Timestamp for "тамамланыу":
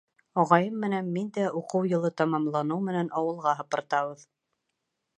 2.23-2.81